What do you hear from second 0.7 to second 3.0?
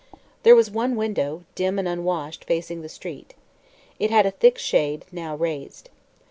one window, dim and unwashed, facing the